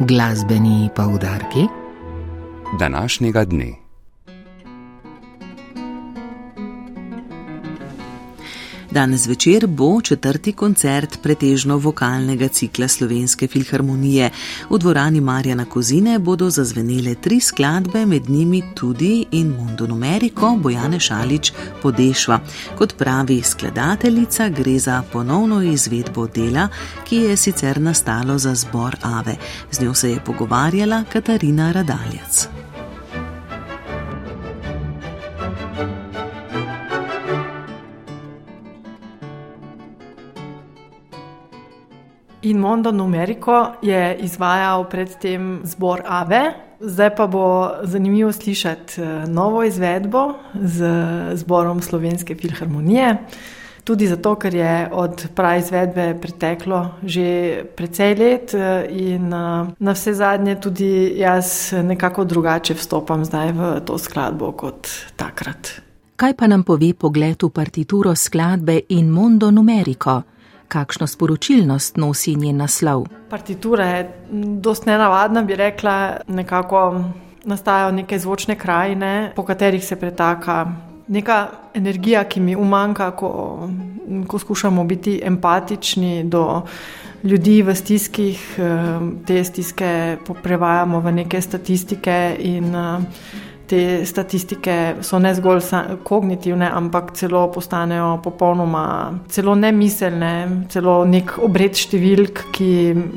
[0.00, 1.66] Glasbeni poudarki
[2.78, 3.85] današnjega dne.
[8.96, 14.30] Danes večer bo četrti koncert pretežno vokalnega cikla Slovenske filharmonije.
[14.70, 21.00] V dvorani Marjana Kozine bodo zazvenele tri skladbe, med njimi tudi in Mondo Numerico Bojane
[21.00, 22.40] Šalič Podešva.
[22.78, 26.68] Kot pravi skladateljica, gre za ponovno izvedbo dela,
[27.08, 29.36] ki je sicer nastalo za zbor Ave.
[29.72, 32.65] Z njo se je pogovarjala Katarina Radaljac.
[42.46, 49.64] In Mondo Numerico je izvajal predtem zbor Ave, zdaj pa bo zanimivo slišati eh, novo
[49.64, 50.86] izvedbo z
[51.34, 53.16] zborom Slovenske filharmonije.
[53.84, 59.92] Tudi zato, ker je od prave izvedbe preteklo že precej let, eh, in eh, na
[59.92, 65.80] vse zadnje tudi jaz nekako drugače vstopam zdaj v to skladbo kot takrat.
[66.16, 70.35] Kaj pa nam pove pogled v partituro skladbe in Mondo Numerico?
[70.68, 73.06] Kakšno sporočilnost nosi njen naslov.
[73.30, 74.10] Partitura je
[74.60, 77.04] dosti nenavadna, bi rekla, nekako
[77.44, 80.66] nastajajo neke zvočne krajine, po katerih se pretaka
[81.08, 83.68] neka energija, ki mi umanka, ko,
[84.26, 86.62] ko skušamo biti empatični do
[87.24, 93.02] ljudi v stiskih, eh, te stiske prevajamo v neke statistike in uh,
[93.66, 95.60] te statistike so ne zgolj
[96.04, 98.86] kognitivne, ampak celo postanejo popolnoma,
[99.28, 102.70] celo nemiselne, celo nek obred številk, ki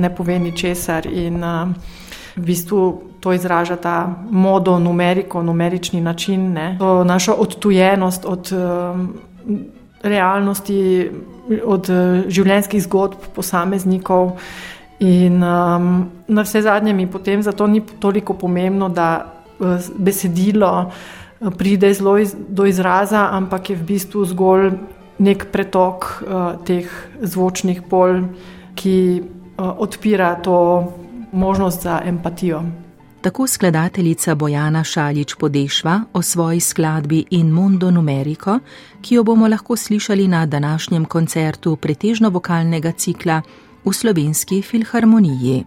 [0.00, 1.08] ne pove ničesar.
[1.08, 1.94] In uh,
[2.36, 2.80] v bistvu
[3.20, 3.96] to izraža ta
[4.30, 6.76] modo, numeriko, numerični način, ne?
[6.78, 8.52] to našo odtujenost od
[10.02, 11.10] realnosti,
[11.64, 11.88] od
[12.28, 14.34] življenjskih zgodb posameznikov.
[15.04, 15.88] In um,
[16.28, 19.08] na vse zadnje mi potem zato ni toliko pomembno, da
[19.98, 24.70] besedilo eh, pride zelo iz, do izraza, ampak je v bistvu zgolj
[25.18, 26.90] nek pretok uh, teh
[27.22, 28.24] zvočnih pol,
[28.74, 30.56] ki uh, odpira to
[31.32, 32.64] možnost za empatijo.
[33.24, 38.58] Tako skladateljica Bojana Šalič podešva o svoji skladbi in Mondo Numerico,
[39.00, 43.42] ki jo bomo lahko slišali na današnjem koncertu pretežno vokalnega cikla
[43.84, 45.64] v slovenski filharmoniji.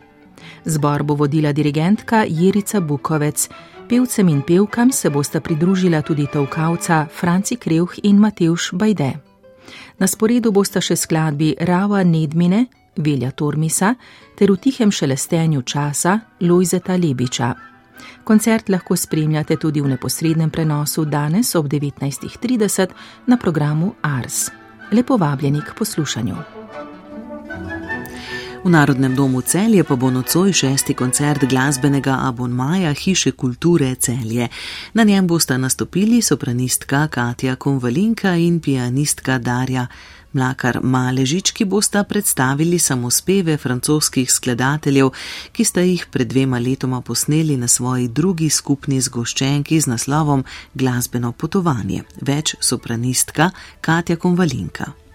[0.66, 3.50] Zbor bo vodila dirigentka Jerica Bukovec.
[3.90, 9.14] Pevcem in pevkam se bosta pridružila tudi tovkavca Franci Krevh in Mateuš Bajde.
[9.98, 12.66] Na sporedu bosta še skladbi Rava Nedmine,
[12.98, 13.94] Velja Tormisa
[14.36, 17.54] ter v tihem šelestenju časa Lojzeta Lebiča.
[18.24, 22.92] Koncert lahko spremljate tudi v neposrednem prenosu danes ob 19.30
[23.28, 24.50] na programu Ars.
[24.92, 26.57] Lepo vabljeni k poslušanju.
[28.68, 34.48] V Narodnem domu Celje pa bo nocoj šesti koncert glasbenega abonmaja Hiše kulture Celje.
[34.94, 39.88] Na njem bosta nastopili sopranistka Katja Konvalinka in pianistka Darja
[40.34, 45.14] Mlakar Maležič, ki bosta predstavili samospeve francoskih skladateljev,
[45.52, 51.32] ki sta jih pred dvema letoma posneli na svoji drugi skupni zgoščenki z naslovom Glasbeno
[51.32, 52.04] potovanje.
[52.22, 53.52] Več sopranistka
[53.82, 55.07] Katja Konvalinka.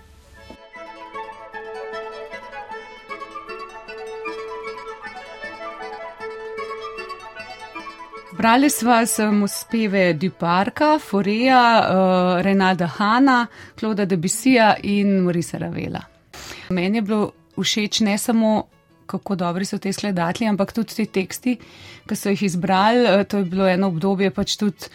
[8.37, 13.47] Brali smo samo speve Duparka, Foreja, uh, Renalda Hanna,
[13.81, 16.01] Kloda Debisija in Morisa Ravela.
[16.69, 18.65] Meni je bilo všeč ne samo,
[19.07, 21.57] kako dobri so te skladatelji, ampak tudi ti teksti,
[22.09, 23.05] ki so jih izbrali.
[23.05, 24.89] Uh, to je bilo eno obdobje pač tudi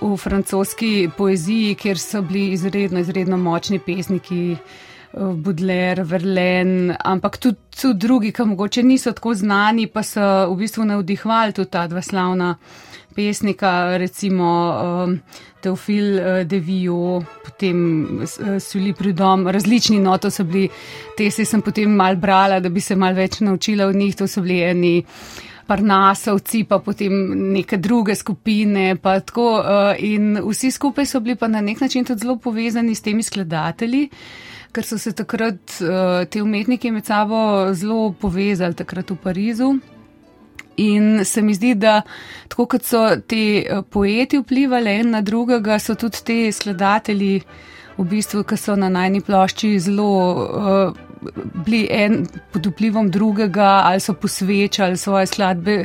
[0.00, 4.56] v francoski poeziji, kjer so bili izredno, izredno močni pesniki.
[5.18, 10.86] Budler, Verlen, ampak tudi, tudi drugi, ki mogoče niso tako znani, pa so v bistvu
[10.86, 12.52] navdihvali tudi ta dva slavna
[13.18, 15.18] pesnika, recimo um,
[15.60, 18.22] Teofil uh, Devijo, potem
[18.60, 20.68] Suli Pridom, različni noto so bili,
[21.16, 24.30] te se sem potem mal brala, da bi se mal več naučila od njih, to
[24.30, 24.96] so bili eni.
[25.68, 27.12] Parnasovci, pa potem
[27.52, 29.50] neke druge skupine, pa tako.
[30.00, 34.06] In vsi skupaj so bili pa na nek način tudi zelo povezani s temi skladatelji,
[34.78, 37.38] ker so se takrat uh, te umetniki med sabo
[37.74, 39.72] zelo povezali, takrat v Parizu.
[40.78, 42.04] In se mi zdi, da
[42.46, 47.40] tako kot so ti eh, poeti vplivali en na drugega, so tudi ti skladatelji,
[47.98, 51.00] v bistvu, ki so na najni plošči zelo uh,
[51.66, 52.20] bili en
[52.54, 55.80] pod vplivom drugega ali so posvečali svoje skladbe,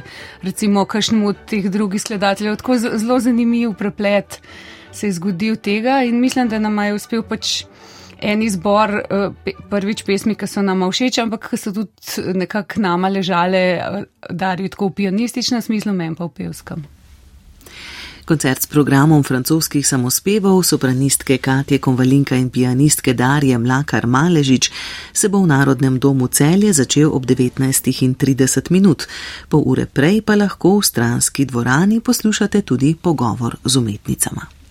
[0.46, 2.62] recimo, kakšnemu od teh drugih skladateljev.
[2.62, 4.38] Tako zelo zanimiv preplet
[4.94, 7.64] se je zgodil tega in mislim, da nam je uspel pač
[8.24, 13.12] en izbor, eh, prvič pesmi, ki so nam všeč, ampak ki so tudi nekako nama
[13.12, 16.86] ležale, eh, darijo tako v pianističnem smislu, men pa v pevskem.
[18.26, 24.72] Koncert s programom francoskih samospevov sopranistke Katje Konvalinka in pianistke Darje Mlakar Maležič
[25.14, 29.08] se bo v Narodnem domu celje začel ob 19.30 minut.
[29.50, 34.63] Pol ure prej pa lahko v stranski dvorani poslušate tudi pogovor z umetnicama.